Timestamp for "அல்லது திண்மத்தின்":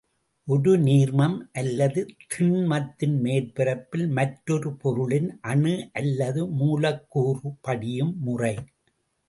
1.51-3.15